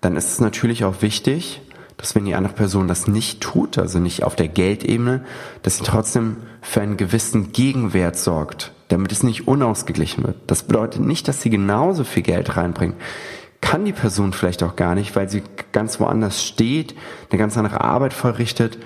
dann 0.05 0.17
ist 0.17 0.33
es 0.33 0.41
natürlich 0.41 0.85
auch 0.85 1.01
wichtig, 1.01 1.63
dass 1.97 2.15
wenn 2.15 2.27
die 2.27 2.35
andere 2.35 2.53
Person 2.53 2.89
das 2.89 3.09
nicht 3.09 3.41
tut, 3.41 3.79
also 3.79 3.99
nicht 3.99 4.23
auf 4.23 4.37
der 4.37 4.49
Geldebene, 4.49 5.25
dass 5.63 5.79
sie 5.79 5.85
trotzdem 5.85 6.37
für 6.61 6.83
einen 6.83 6.99
gewissen 6.99 7.53
Gegenwert 7.53 8.17
sorgt, 8.17 8.73
damit 8.89 9.13
es 9.13 9.23
nicht 9.23 9.49
unausgeglichen 9.49 10.25
wird. 10.25 10.37
Das 10.47 10.65
bedeutet 10.65 11.01
nicht, 11.01 11.27
dass 11.27 11.41
sie 11.41 11.49
genauso 11.49 12.05
viel 12.05 12.23
Geld 12.23 12.57
reinbringt. 12.57 12.97
Kann 13.63 13.87
die 13.87 13.93
Person 13.93 14.35
vielleicht 14.35 14.63
auch 14.63 14.77
gar 14.77 14.95
nicht, 14.95 15.17
weil 15.17 15.31
sie 15.31 15.43
ganz 15.73 15.99
woanders 16.01 16.45
steht, 16.45 16.95
eine 17.31 17.39
ganz 17.39 17.57
andere 17.57 17.81
Arbeit 17.81 18.13
verrichtet, 18.13 18.79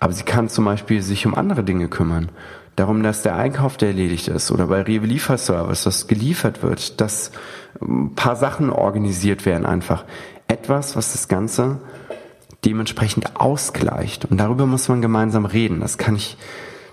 aber 0.00 0.12
sie 0.12 0.24
kann 0.24 0.48
zum 0.48 0.64
Beispiel 0.64 1.02
sich 1.02 1.24
um 1.24 1.36
andere 1.36 1.62
Dinge 1.62 1.88
kümmern 1.88 2.30
darum, 2.78 3.02
dass 3.02 3.22
der 3.22 3.36
Einkauf, 3.36 3.76
der 3.76 3.88
erledigt 3.88 4.28
ist, 4.28 4.50
oder 4.50 4.68
bei 4.68 4.82
Rewe 4.82 5.06
Lieferservice, 5.06 5.82
dass 5.82 6.06
geliefert 6.06 6.62
wird, 6.62 7.00
dass 7.00 7.32
ein 7.80 8.14
paar 8.14 8.36
Sachen 8.36 8.70
organisiert 8.70 9.46
werden 9.46 9.66
einfach. 9.66 10.04
Etwas, 10.48 10.96
was 10.96 11.12
das 11.12 11.28
Ganze 11.28 11.80
dementsprechend 12.64 13.36
ausgleicht. 13.36 14.24
Und 14.24 14.38
darüber 14.38 14.66
muss 14.66 14.88
man 14.88 15.00
gemeinsam 15.00 15.44
reden. 15.44 15.80
Das 15.80 15.98
kann 15.98 16.16
ich, 16.16 16.36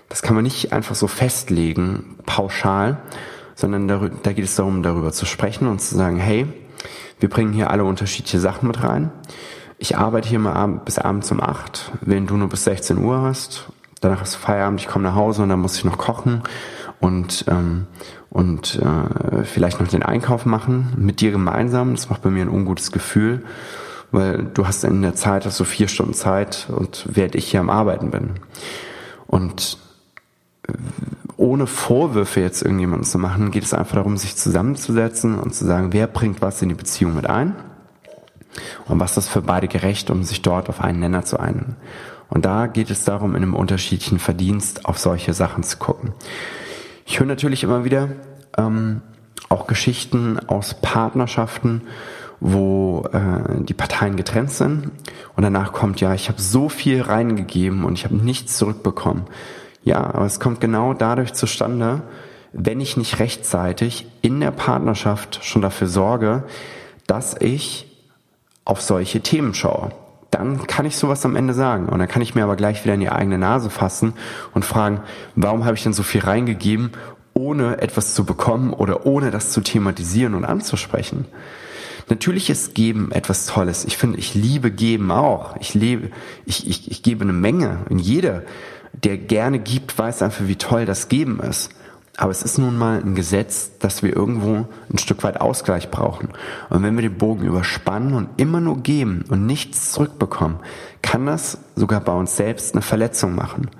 das 0.08 0.22
kann 0.22 0.34
man 0.34 0.44
nicht 0.44 0.72
einfach 0.72 0.94
so 0.94 1.08
festlegen, 1.08 2.16
pauschal, 2.24 2.98
sondern 3.54 3.88
da, 3.88 4.08
da 4.22 4.32
geht 4.32 4.44
es 4.44 4.54
darum, 4.54 4.82
darüber 4.82 5.12
zu 5.12 5.26
sprechen 5.26 5.66
und 5.66 5.80
zu 5.80 5.96
sagen, 5.96 6.18
hey, 6.18 6.46
wir 7.18 7.28
bringen 7.28 7.52
hier 7.52 7.70
alle 7.70 7.84
unterschiedliche 7.84 8.38
Sachen 8.38 8.68
mit 8.68 8.82
rein. 8.82 9.10
Ich 9.78 9.96
arbeite 9.96 10.28
hier 10.28 10.38
mal 10.38 10.66
bis 10.84 10.98
abends 10.98 11.30
um 11.32 11.40
acht. 11.40 11.92
Wenn 12.00 12.26
du 12.26 12.36
nur 12.36 12.48
bis 12.48 12.64
16 12.64 12.98
Uhr 12.98 13.22
hast 13.22 13.66
danach 14.00 14.22
ist 14.22 14.34
Feierabend, 14.34 14.80
ich 14.80 14.88
komme 14.88 15.04
nach 15.04 15.14
Hause 15.14 15.42
und 15.42 15.48
dann 15.48 15.60
muss 15.60 15.76
ich 15.76 15.84
noch 15.84 15.98
kochen 15.98 16.42
und 17.00 17.44
ähm, 17.48 17.86
und 18.30 18.80
äh, 18.82 19.44
vielleicht 19.44 19.80
noch 19.80 19.88
den 19.88 20.02
Einkauf 20.02 20.44
machen 20.44 20.92
mit 20.98 21.20
dir 21.20 21.30
gemeinsam. 21.30 21.94
Das 21.94 22.10
macht 22.10 22.22
bei 22.22 22.30
mir 22.30 22.42
ein 22.42 22.50
ungutes 22.50 22.92
Gefühl, 22.92 23.44
weil 24.10 24.44
du 24.52 24.66
hast 24.66 24.84
in 24.84 25.00
der 25.00 25.14
Zeit 25.14 25.46
hast 25.46 25.58
du 25.58 25.64
vier 25.64 25.88
Stunden 25.88 26.12
Zeit 26.12 26.66
und 26.68 27.06
während 27.08 27.34
ich 27.34 27.50
hier 27.50 27.60
am 27.60 27.70
Arbeiten 27.70 28.10
bin 28.10 28.30
und 29.26 29.78
äh, 30.68 30.72
ohne 31.38 31.66
Vorwürfe 31.66 32.40
jetzt 32.40 32.62
irgendjemanden 32.62 33.06
zu 33.06 33.18
machen, 33.18 33.50
geht 33.50 33.64
es 33.64 33.74
einfach 33.74 33.96
darum, 33.96 34.16
sich 34.16 34.36
zusammenzusetzen 34.36 35.38
und 35.38 35.54
zu 35.54 35.66
sagen, 35.66 35.92
wer 35.92 36.06
bringt 36.06 36.40
was 36.40 36.62
in 36.62 36.70
die 36.70 36.74
Beziehung 36.74 37.14
mit 37.14 37.26
ein 37.26 37.54
und 38.86 39.00
was 39.00 39.16
ist 39.16 39.28
für 39.28 39.42
beide 39.42 39.68
gerecht, 39.68 40.10
um 40.10 40.22
sich 40.22 40.42
dort 40.42 40.68
auf 40.68 40.80
einen 40.80 41.00
Nenner 41.00 41.24
zu 41.24 41.38
einigen. 41.38 41.76
Und 42.28 42.44
da 42.44 42.66
geht 42.66 42.90
es 42.90 43.04
darum, 43.04 43.36
in 43.36 43.42
einem 43.42 43.54
unterschiedlichen 43.54 44.18
Verdienst 44.18 44.84
auf 44.86 44.98
solche 44.98 45.32
Sachen 45.32 45.62
zu 45.62 45.76
gucken. 45.78 46.12
Ich 47.04 47.20
höre 47.20 47.26
natürlich 47.26 47.62
immer 47.62 47.84
wieder 47.84 48.08
ähm, 48.58 49.02
auch 49.48 49.66
Geschichten 49.66 50.38
aus 50.48 50.74
Partnerschaften 50.74 51.82
wo 52.40 53.08
äh, 53.12 53.62
die 53.62 53.74
Parteien 53.74 54.16
getrennt 54.16 54.50
sind 54.50 54.90
und 55.36 55.42
danach 55.42 55.72
kommt, 55.72 56.00
ja, 56.00 56.14
ich 56.14 56.28
habe 56.28 56.40
so 56.40 56.68
viel 56.68 57.02
reingegeben 57.02 57.84
und 57.84 57.94
ich 57.94 58.04
habe 58.04 58.16
nichts 58.16 58.56
zurückbekommen. 58.58 59.24
Ja, 59.84 59.98
aber 59.98 60.26
es 60.26 60.40
kommt 60.40 60.60
genau 60.60 60.94
dadurch 60.94 61.32
zustande, 61.32 62.02
wenn 62.52 62.80
ich 62.80 62.96
nicht 62.96 63.18
rechtzeitig 63.18 64.06
in 64.22 64.40
der 64.40 64.50
Partnerschaft 64.50 65.40
schon 65.44 65.62
dafür 65.62 65.86
sorge, 65.86 66.44
dass 67.06 67.40
ich 67.40 67.86
auf 68.64 68.80
solche 68.80 69.20
Themen 69.20 69.54
schaue. 69.54 69.92
Dann 70.36 70.66
kann 70.66 70.86
ich 70.86 70.96
sowas 70.96 71.24
am 71.24 71.36
Ende 71.36 71.54
sagen. 71.54 71.88
Und 71.88 71.98
dann 71.98 72.08
kann 72.08 72.22
ich 72.22 72.34
mir 72.34 72.44
aber 72.44 72.56
gleich 72.56 72.84
wieder 72.84 72.94
in 72.94 73.00
die 73.00 73.10
eigene 73.10 73.38
Nase 73.38 73.70
fassen 73.70 74.14
und 74.54 74.64
fragen, 74.64 75.00
warum 75.34 75.64
habe 75.64 75.76
ich 75.76 75.82
denn 75.82 75.92
so 75.92 76.02
viel 76.02 76.22
reingegeben, 76.22 76.92
ohne 77.34 77.80
etwas 77.80 78.14
zu 78.14 78.24
bekommen 78.24 78.72
oder 78.72 79.06
ohne 79.06 79.30
das 79.30 79.50
zu 79.50 79.60
thematisieren 79.60 80.34
und 80.34 80.44
anzusprechen? 80.44 81.26
Natürlich 82.08 82.50
ist 82.50 82.74
Geben 82.74 83.10
etwas 83.10 83.46
Tolles. 83.46 83.84
Ich 83.84 83.96
finde, 83.96 84.18
ich 84.18 84.34
liebe 84.34 84.70
Geben 84.70 85.10
auch. 85.10 85.56
Ich 85.60 85.74
lebe, 85.74 86.10
ich, 86.44 86.68
ich, 86.68 86.90
ich 86.90 87.02
gebe 87.02 87.24
eine 87.24 87.32
Menge. 87.32 87.78
Und 87.88 87.98
jeder, 87.98 88.42
der 88.92 89.18
gerne 89.18 89.58
gibt, 89.58 89.98
weiß 89.98 90.22
einfach, 90.22 90.46
wie 90.46 90.56
toll 90.56 90.86
das 90.86 91.08
Geben 91.08 91.40
ist. 91.40 91.70
Aber 92.16 92.30
es 92.30 92.42
ist 92.42 92.58
nun 92.58 92.78
mal 92.78 93.00
ein 93.00 93.14
Gesetz, 93.14 93.72
dass 93.78 94.02
wir 94.02 94.16
irgendwo 94.16 94.66
ein 94.90 94.98
Stück 94.98 95.22
weit 95.22 95.40
Ausgleich 95.40 95.90
brauchen. 95.90 96.30
Und 96.70 96.82
wenn 96.82 96.94
wir 96.94 97.02
den 97.02 97.18
Bogen 97.18 97.44
überspannen 97.44 98.14
und 98.14 98.28
immer 98.38 98.60
nur 98.60 98.82
geben 98.82 99.24
und 99.28 99.44
nichts 99.44 99.92
zurückbekommen, 99.92 100.58
kann 101.02 101.26
das 101.26 101.58
sogar 101.74 102.00
bei 102.00 102.12
uns 102.12 102.36
selbst 102.36 102.74
eine 102.74 102.82
Verletzung 102.82 103.34
machen. 103.34 103.70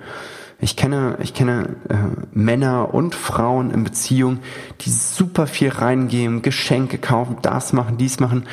Ich 0.59 0.75
kenne, 0.75 1.17
ich 1.21 1.35
kenne 1.35 1.75
äh, 1.87 1.95
Männer 2.31 2.93
und 2.93 3.13
Frauen 3.13 3.69
in 3.69 3.83
Beziehung, 3.83 4.39
die 4.81 4.89
super 4.89 5.45
viel 5.45 5.69
reingeben, 5.69 6.41
Geschenke 6.41 6.97
kaufen, 6.97 7.37
das 7.43 7.73
machen, 7.73 7.97
dies 7.97 8.19
machen, 8.19 8.45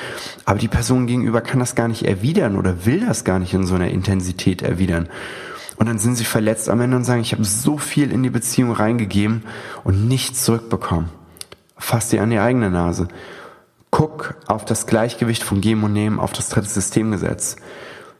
aber 0.45 0.59
die 0.59 0.69
Person 0.69 1.07
gegenüber 1.07 1.41
kann 1.41 1.61
das 1.61 1.75
gar 1.75 1.88
nicht 1.88 2.03
erwidern 2.03 2.57
oder 2.57 2.85
will 2.85 3.00
das 3.00 3.25
gar 3.25 3.38
nicht 3.38 3.55
in 3.55 3.64
so 3.64 3.75
einer 3.75 3.88
Intensität 3.88 4.61
erwidern. 4.61 5.09
Und 5.76 5.87
dann 5.87 5.99
sind 5.99 6.16
sie 6.16 6.25
verletzt 6.25 6.69
am 6.69 6.81
Ende 6.81 6.97
und 6.97 7.04
sagen, 7.04 7.21
ich 7.21 7.33
habe 7.33 7.45
so 7.45 7.78
viel 7.78 8.12
in 8.12 8.23
die 8.23 8.31
Beziehung 8.31 8.73
reingegeben 8.73 9.43
und 9.83 10.07
nichts 10.09 10.45
zurückbekommen. 10.45 11.11
Fass 11.76 12.09
dir 12.09 12.23
an 12.23 12.31
die 12.31 12.38
eigene 12.38 12.71
Nase. 12.71 13.09
Guck 13.90 14.37
auf 14.47 14.64
das 14.64 14.87
Gleichgewicht 14.87 15.43
von 15.43 15.61
Geben 15.61 15.85
und 15.85 15.93
Nehmen, 15.93 16.21
auf 16.21 16.33
das 16.33 16.49
dritte 16.49 16.69
Systemgesetz. 16.69 17.57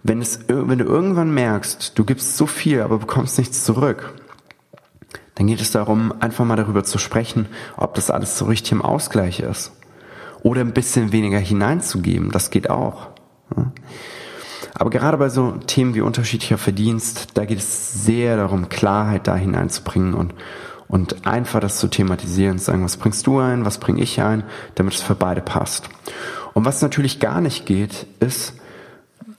Wenn, 0.03 0.21
es, 0.21 0.41
wenn 0.49 0.79
du 0.79 0.85
irgendwann 0.85 1.33
merkst, 1.33 1.99
du 1.99 2.05
gibst 2.05 2.37
so 2.37 2.47
viel, 2.47 2.83
aber 2.83 2.99
bekommst 2.99 3.39
nichts 3.39 3.65
zurück, 3.65 4.15
dann 5.35 5.47
geht 5.47 5.61
es 5.61 5.73
darum, 5.73 6.13
einfach 6.21 6.45
mal 6.45 6.57
darüber 6.57 6.85
zu 6.85 6.99
sprechen, 6.99 7.47
ob 7.77 7.95
das 7.95 8.11
alles 8.11 8.39
so 8.39 8.45
richtig 8.45 8.73
im 8.73 8.83
Ausgleich 8.83 9.41
ist. 9.41 9.73
Oder 10.43 10.61
ein 10.61 10.75
bisschen 10.75 11.11
weniger 11.11 11.39
hineinzugeben, 11.39 12.31
das 12.31 12.51
geht 12.51 12.69
auch. 12.71 13.09
Aber 14.75 14.91
gerade 14.91 15.17
bei 15.17 15.29
so 15.29 15.53
Themen 15.53 15.95
wie 15.95 16.01
unterschiedlicher 16.01 16.59
Verdienst, 16.59 17.29
da 17.35 17.45
geht 17.45 17.59
es 17.59 18.05
sehr 18.05 18.37
darum, 18.37 18.69
Klarheit 18.69 19.29
da 19.29 19.37
hineinzubringen 19.37 20.15
und, 20.15 20.35
und 20.89 21.27
einfach 21.27 21.61
das 21.61 21.79
zu 21.79 21.87
thematisieren, 21.87 22.59
zu 22.59 22.67
sagen, 22.67 22.85
was 22.85 22.97
bringst 22.97 23.27
du 23.27 23.39
ein, 23.39 23.65
was 23.65 23.79
bringe 23.79 24.03
ich 24.03 24.21
ein, 24.21 24.43
damit 24.75 24.95
es 24.95 25.01
für 25.01 25.15
beide 25.15 25.41
passt. 25.41 25.89
Und 26.55 26.65
was 26.65 26.83
natürlich 26.83 27.21
gar 27.21 27.41
nicht 27.41 27.67
geht, 27.67 28.07
ist, 28.19 28.55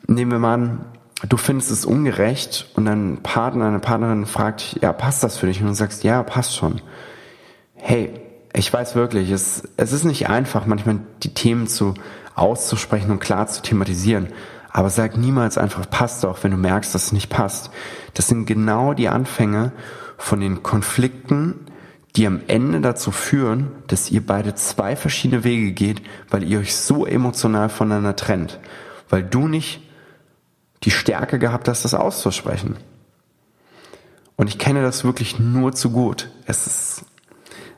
nehmen 0.08 0.32
wir 0.32 0.39
mal 0.39 0.54
an, 0.54 0.86
du 1.27 1.38
findest 1.38 1.72
es 1.72 1.86
ungerecht 1.86 2.70
und 2.75 2.86
dein 2.86 3.20
Partner, 3.22 3.65
deine 3.65 3.80
Partnerin 3.80 4.25
fragt, 4.25 4.77
ja, 4.82 4.94
passt 4.94 5.24
das 5.24 5.38
für 5.38 5.48
dich? 5.48 5.62
Und 5.62 5.68
du 5.68 5.74
sagst, 5.74 6.04
ja, 6.04 6.24
passt 6.24 6.56
schon. 6.56 6.82
Hey, 7.75 8.13
ich 8.54 8.72
weiß 8.72 8.96
wirklich, 8.96 9.32
es, 9.32 9.63
es 9.75 9.92
ist 9.92 10.06
nicht 10.06 10.30
einfach, 10.30 10.65
manchmal 10.65 11.00
die 11.24 11.34
Themen 11.34 11.68
zu 11.68 11.94
auszusprechen 12.36 13.12
und 13.12 13.20
klar 13.20 13.48
zu 13.48 13.62
thematisieren. 13.62 14.27
Aber 14.75 14.89
sag 14.89 15.15
niemals 15.15 15.58
einfach, 15.58 15.89
passt 15.89 16.25
doch, 16.25 16.44
wenn 16.44 16.51
du 16.51 16.58
merkst, 16.58 16.94
dass 16.94 17.05
es 17.05 17.12
nicht 17.13 17.29
passt. 17.29 17.72
Das 18.13 18.27
sind 18.27 18.46
genau 18.46 18.94
die 18.94 19.08
Anfänge 19.08 19.72
von 20.17 20.41
den 20.41 20.63
Konflikten, 20.63 21.67
die 22.17 22.27
am 22.27 22.41
Ende 22.48 22.82
dazu 22.82 23.12
führen, 23.12 23.72
dass 23.88 24.12
ihr 24.12 24.25
beide 24.25 24.53
zwei 24.55 24.98
verschiedene 24.98 25.46
Wege 25.46 25.72
geht, 25.72 26.01
weil 26.29 26.44
ihr 26.44 26.60
euch 26.60 26.75
so 26.75 27.05
emotional 27.05 27.70
voneinander 27.70 28.17
trennt. 28.17 28.60
Weil 29.08 29.24
du 29.24 29.48
nicht 29.48 29.79
die 30.84 30.91
Stärke 30.91 31.39
gehabt 31.39 31.70
hast, 31.70 31.86
das 31.86 31.94
auszusprechen. 31.94 32.75
Und 34.36 34.50
ich 34.50 34.58
kenne 34.58 34.82
das 34.82 35.05
wirklich 35.05 35.39
nur 35.39 35.72
zu 35.72 35.91
gut. 35.91 36.29
Es 36.48 36.67
ist, 36.67 37.05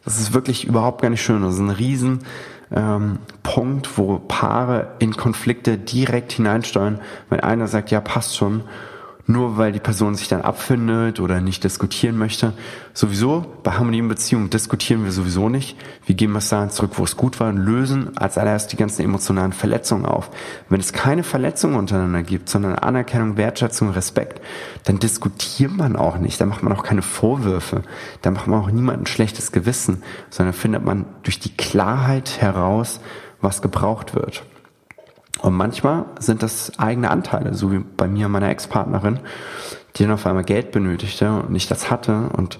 das 0.07 0.21
ist 0.21 0.33
wirklich 0.33 0.63
überhaupt 0.63 1.01
gar 1.01 1.09
nicht 1.09 1.21
schön. 1.21 1.41
Das 1.41 1.55
ist 1.55 1.59
ein 1.59 1.69
riesen 1.69 2.19
ähm, 2.73 3.19
Punkt, 3.43 3.97
wo 3.97 4.19
Paare 4.19 4.93
in 4.99 5.17
Konflikte 5.17 5.77
direkt 5.77 6.31
hineinsteuern, 6.31 7.01
wenn 7.29 7.41
einer 7.41 7.67
sagt, 7.67 7.91
ja, 7.91 7.99
passt 7.99 8.37
schon, 8.37 8.63
nur 9.27 9.57
weil 9.57 9.73
die 9.73 9.79
Person 9.79 10.15
sich 10.15 10.29
dann 10.29 10.41
abfindet 10.41 11.19
oder 11.19 11.41
nicht 11.41 11.63
diskutieren 11.63 12.17
möchte. 12.17 12.53
Sowieso, 12.93 13.45
bei 13.61 13.73
Harmonie 13.73 13.99
in 13.99 14.07
Beziehungen 14.07 14.49
diskutieren 14.49 15.03
wir 15.03 15.11
sowieso 15.11 15.49
nicht. 15.49 15.77
Wir 16.05 16.15
geben 16.15 16.35
es 16.37 16.47
dahin 16.47 16.69
zurück, 16.69 16.93
wo 16.95 17.03
es 17.03 17.17
gut 17.17 17.39
war 17.41 17.49
und 17.49 17.57
lösen 17.57 18.17
als 18.17 18.37
allererst 18.37 18.71
die 18.71 18.77
ganzen 18.77 19.03
emotionalen 19.03 19.51
Verletzungen 19.51 20.05
auf. 20.05 20.31
Wenn 20.69 20.79
es 20.79 20.93
keine 20.93 21.23
Verletzungen 21.23 21.75
untereinander 21.75 22.23
gibt, 22.23 22.47
sondern 22.47 22.75
Anerkennung, 22.75 23.35
Wertschätzung, 23.35 23.89
Respekt, 23.89 24.41
dann 24.85 24.99
diskutiert 24.99 25.75
man 25.75 25.97
auch 25.97 26.17
nicht. 26.17 26.39
Da 26.39 26.45
macht 26.45 26.63
man 26.63 26.71
auch 26.71 26.83
keine 26.83 27.01
Vorwürfe. 27.01 27.83
Da 28.21 28.31
macht 28.31 28.47
man 28.47 28.61
auch 28.61 28.71
niemandem 28.71 29.07
schlechtes 29.07 29.51
Gewissen, 29.51 30.03
sondern 30.29 30.53
findet 30.53 30.85
man 30.85 31.05
durch 31.23 31.39
die 31.39 31.55
Klarheit 31.55 32.39
heraus, 32.39 33.01
was 33.41 33.61
gebraucht 33.61 34.15
wird. 34.15 34.43
Und 35.41 35.53
manchmal 35.53 36.05
sind 36.19 36.41
das 36.41 36.77
eigene 36.79 37.11
Anteile, 37.11 37.53
so 37.53 37.71
wie 37.71 37.79
bei 37.79 38.07
mir 38.07 38.25
und 38.25 38.31
meiner 38.31 38.49
Ex-Partnerin, 38.49 39.19
die 39.95 40.03
dann 40.03 40.11
auf 40.11 40.25
einmal 40.25 40.43
Geld 40.43 40.71
benötigte 40.71 41.43
und 41.47 41.55
ich 41.55 41.67
das 41.67 41.91
hatte 41.91 42.29
und 42.33 42.59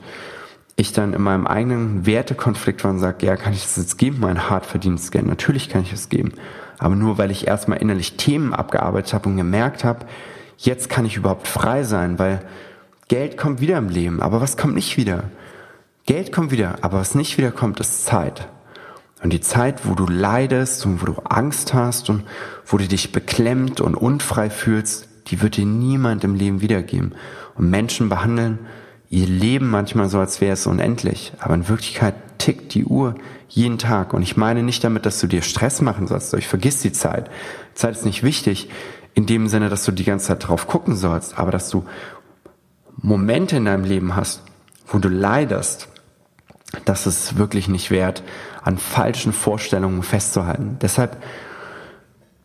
ich 0.76 0.94
dann 0.94 1.14
in 1.14 1.22
meinem 1.22 1.48
eigenen 1.48 2.06
Wertekonflikt 2.06 2.84
war 2.84 2.92
und 2.92 3.00
sage, 3.00 3.26
ja, 3.26 3.36
kann 3.36 3.54
ich 3.54 3.64
das 3.64 3.78
jetzt 3.78 3.98
geben, 3.98 4.18
mein 4.20 4.48
hart 4.50 4.66
verdientes 4.66 5.10
Geld? 5.10 5.26
Natürlich 5.26 5.70
kann 5.70 5.82
ich 5.82 5.92
es 5.92 6.10
geben. 6.10 6.34
Aber 6.78 6.96
nur 6.96 7.18
weil 7.18 7.32
ich 7.32 7.48
erstmal 7.48 7.80
innerlich 7.80 8.16
Themen 8.16 8.54
abgearbeitet 8.54 9.14
habe 9.14 9.30
und 9.30 9.38
gemerkt 9.38 9.84
habe, 9.84 10.06
jetzt 10.58 10.90
kann 10.90 11.06
ich 11.06 11.18
überhaupt 11.18 11.48
frei 11.48 11.84
sein, 11.84 12.20
weil 12.20 12.42
Geld 13.08 13.38
kommt 13.38 13.60
wieder 13.60 13.78
im 13.78 13.90
Leben, 13.90 14.22
aber 14.22 14.40
was 14.40 14.56
kommt 14.56 14.76
nicht 14.76 14.98
wieder? 14.98 15.24
Geld 16.06 16.32
kommt 16.32 16.52
wieder, 16.52 16.76
aber 16.82 17.00
was 17.00 17.16
nicht 17.16 17.38
wieder 17.38 17.52
kommt, 17.52 17.80
ist 17.80 18.06
Zeit. 18.06 18.48
Und 19.24 19.34
die 19.34 19.42
Zeit, 19.42 19.88
wo 19.88 19.96
du 19.96 20.06
leidest 20.06 20.86
und 20.86 21.02
wo 21.02 21.06
du 21.06 21.16
Angst 21.24 21.74
hast 21.74 22.10
und 22.10 22.24
wo 22.66 22.78
du 22.78 22.88
dich 22.88 23.12
beklemmt 23.12 23.82
und 23.82 23.96
unfrei 23.96 24.50
fühlst, 24.50 25.08
die 25.28 25.42
wird 25.42 25.58
dir 25.58 25.66
niemand 25.66 26.24
im 26.24 26.36
Leben 26.36 26.62
wiedergeben. 26.62 27.14
Und 27.56 27.70
Menschen 27.70 28.10
behandeln 28.10 28.60
ihr 29.10 29.26
Leben 29.26 29.70
manchmal 29.70 30.10
so, 30.10 30.20
als 30.20 30.42
wäre 30.42 30.54
es 30.54 30.68
unendlich. 30.68 31.34
Aber 31.40 31.56
in 31.56 31.68
Wirklichkeit 31.68 32.16
tickt 32.38 32.74
die 32.74 32.86
Uhr 32.86 33.16
jeden 33.50 33.78
Tag. 33.78 34.14
Und 34.14 34.22
ich 34.22 34.38
meine 34.38 34.64
nicht 34.64 34.84
damit, 34.84 35.06
dass 35.06 35.20
du 35.20 35.28
dir 35.28 35.42
Stress 35.42 35.82
machen 35.82 36.08
sollst. 36.08 36.34
Ich 36.36 36.48
vergiss 36.48 36.82
die 36.82 36.92
Zeit. 36.92 37.30
Zeit 37.74 37.96
ist 37.96 38.06
nicht 38.06 38.24
wichtig 38.24 38.70
in 39.14 39.26
dem 39.26 39.48
Sinne, 39.48 39.70
dass 39.70 39.84
du 39.84 39.92
die 39.92 40.04
ganze 40.04 40.28
Zeit 40.28 40.48
drauf 40.48 40.68
gucken 40.68 40.96
sollst, 40.96 41.40
aber 41.40 41.52
dass 41.52 41.70
du 41.70 41.86
Momente 42.98 43.58
in 43.58 43.66
deinem 43.66 43.84
Leben 43.84 44.16
hast, 44.16 44.44
wo 44.88 45.00
du 45.00 45.10
leidest, 45.10 45.88
das 46.86 47.08
ist 47.08 47.38
wirklich 47.38 47.68
nicht 47.68 47.92
wert, 47.92 48.24
an 48.64 48.78
falschen 48.78 49.34
Vorstellungen 49.34 50.04
festzuhalten. 50.04 50.78
Deshalb 50.82 51.18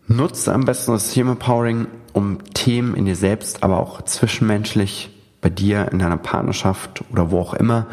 nutze 0.07 0.53
am 0.53 0.65
besten 0.65 0.93
das 0.93 1.13
Thema 1.13 1.33
Empowering, 1.33 1.87
um 2.13 2.39
Themen 2.55 2.95
in 2.95 3.07
dir 3.07 3.17
selbst, 3.17 3.63
aber 3.63 3.81
auch 3.81 4.03
zwischenmenschlich 4.03 5.11
bei 5.41 5.51
dir, 5.51 5.91
in 5.91 5.99
deiner 5.99 6.19
Partnerschaft 6.19 7.03
oder 7.11 7.31
wo 7.31 7.41
auch 7.41 7.55
immer 7.55 7.87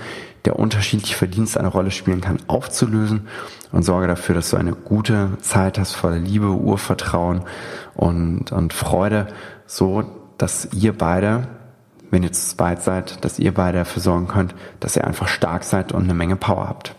der 0.45 0.57
unterschiedliche 0.57 1.15
Verdienst 1.15 1.57
eine 1.57 1.67
Rolle 1.67 1.91
spielen 1.91 2.21
kann, 2.21 2.38
aufzulösen 2.48 3.27
und 3.71 3.83
sorge 3.83 4.07
dafür, 4.07 4.36
dass 4.36 4.51
du 4.51 4.57
eine 4.57 4.74
gute 4.74 5.38
Zeit 5.41 5.77
hast 5.77 5.93
voller 5.93 6.19
Liebe, 6.19 6.48
Urvertrauen 6.48 7.41
und, 7.95 8.51
und 8.51 8.74
Freude, 8.74 9.27
so 9.65 10.03
dass 10.38 10.69
ihr 10.74 10.98
beide, 10.98 11.48
wenn 12.12 12.24
ihr 12.24 12.32
zu 12.32 12.56
zweit 12.56 12.84
seid, 12.84 13.24
dass 13.24 13.39
ihr 13.39 13.54
beide 13.54 13.80
dafür 13.80 14.01
sorgen 14.01 14.28
könnt, 14.28 14.56
dass 14.80 14.96
ihr 14.96 15.06
einfach 15.06 15.28
stark 15.28 15.63
seid 15.63 15.92
und 15.92 16.04
eine 16.04 16.13
Menge 16.13 16.36
Power 16.36 16.68
habt. 16.68 16.96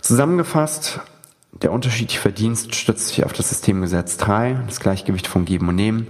Zusammengefasst, 0.00 1.00
der 1.62 1.72
unterschiedliche 1.72 2.20
Verdienst 2.20 2.74
stützt 2.74 3.08
sich 3.08 3.24
auf 3.24 3.32
das 3.32 3.48
Systemgesetz 3.48 4.16
3, 4.18 4.60
das 4.66 4.80
Gleichgewicht 4.80 5.26
von 5.26 5.44
Geben 5.44 5.68
und 5.68 5.76
Nehmen. 5.76 6.08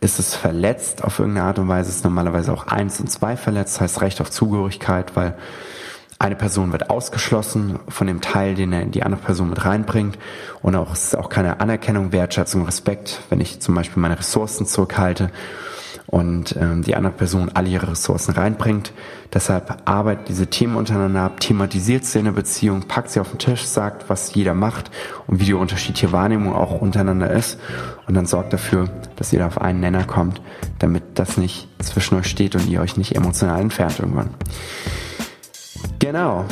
Ist 0.00 0.18
es 0.18 0.34
verletzt 0.34 1.02
auf 1.02 1.18
irgendeine 1.18 1.46
Art 1.46 1.58
und 1.58 1.68
Weise, 1.68 1.90
ist 1.90 2.04
normalerweise 2.04 2.52
auch 2.52 2.66
1 2.66 3.00
und 3.00 3.10
2 3.10 3.36
verletzt, 3.36 3.80
heißt 3.80 4.00
Recht 4.00 4.20
auf 4.20 4.30
Zugehörigkeit, 4.30 5.16
weil 5.16 5.36
eine 6.20 6.34
Person 6.34 6.72
wird 6.72 6.90
ausgeschlossen 6.90 7.78
von 7.88 8.08
dem 8.08 8.20
Teil, 8.20 8.54
den 8.56 8.72
er 8.72 8.82
in 8.82 8.90
die 8.90 9.04
andere 9.04 9.20
Person 9.20 9.50
mit 9.50 9.64
reinbringt. 9.64 10.18
Und 10.62 10.74
auch, 10.74 10.92
es 10.92 11.04
ist 11.04 11.16
auch 11.16 11.28
keine 11.28 11.60
Anerkennung, 11.60 12.12
Wertschätzung, 12.12 12.64
Respekt, 12.64 13.20
wenn 13.30 13.40
ich 13.40 13.60
zum 13.60 13.74
Beispiel 13.74 14.02
meine 14.02 14.18
Ressourcen 14.18 14.66
zurückhalte. 14.66 15.30
Und 16.08 16.56
ähm, 16.58 16.82
die 16.82 16.96
andere 16.96 17.12
Person 17.12 17.50
alle 17.52 17.68
ihre 17.68 17.90
Ressourcen 17.90 18.32
reinbringt. 18.32 18.92
Deshalb 19.32 19.82
arbeitet 19.84 20.28
diese 20.28 20.46
Themen 20.46 20.76
untereinander 20.76 21.20
ab, 21.20 21.40
thematisiert 21.40 22.06
sie 22.06 22.18
in 22.18 22.24
der 22.24 22.32
Beziehung, 22.32 22.88
packt 22.88 23.10
sie 23.10 23.20
auf 23.20 23.28
den 23.28 23.38
Tisch, 23.38 23.64
sagt, 23.64 24.08
was 24.08 24.34
jeder 24.34 24.54
macht 24.54 24.90
und 25.26 25.38
wie 25.38 25.44
die 25.44 25.54
unterschiedliche 25.54 26.10
Wahrnehmung 26.10 26.54
auch 26.54 26.80
untereinander 26.80 27.30
ist 27.30 27.60
und 28.06 28.14
dann 28.14 28.24
sorgt 28.24 28.54
dafür, 28.54 28.88
dass 29.16 29.32
ihr 29.34 29.38
da 29.38 29.46
auf 29.46 29.60
einen 29.60 29.80
Nenner 29.80 30.04
kommt, 30.04 30.40
damit 30.78 31.02
das 31.14 31.36
nicht 31.36 31.68
zwischen 31.78 32.16
euch 32.16 32.26
steht 32.26 32.54
und 32.54 32.66
ihr 32.68 32.80
euch 32.80 32.96
nicht 32.96 33.14
emotional 33.14 33.60
entfernt 33.60 33.98
irgendwann. 34.00 34.30
Genau. 35.98 36.46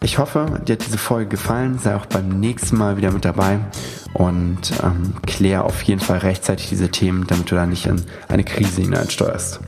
Ich 0.00 0.18
hoffe, 0.18 0.60
dir 0.66 0.74
hat 0.74 0.86
diese 0.86 0.98
Folge 0.98 1.30
gefallen. 1.30 1.78
Sei 1.78 1.96
auch 1.96 2.06
beim 2.06 2.28
nächsten 2.40 2.78
Mal 2.78 2.96
wieder 2.96 3.10
mit 3.10 3.24
dabei 3.24 3.58
und 4.14 4.72
ähm, 4.82 5.14
klär 5.26 5.64
auf 5.64 5.82
jeden 5.82 6.00
Fall 6.00 6.18
rechtzeitig 6.18 6.68
diese 6.68 6.90
Themen, 6.90 7.26
damit 7.26 7.50
du 7.50 7.54
da 7.54 7.66
nicht 7.66 7.86
in 7.86 8.00
eine 8.28 8.44
Krise 8.44 8.82
hineinsteuerst. 8.82 9.60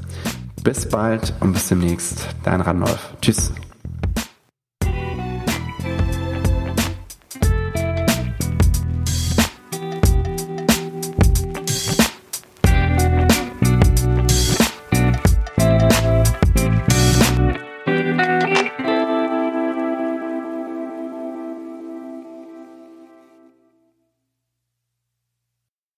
Bis 0.62 0.88
bald 0.88 1.34
und 1.40 1.52
bis 1.52 1.68
demnächst. 1.68 2.28
Dein 2.44 2.60
Randolph. 2.60 3.14
Tschüss. 3.20 3.52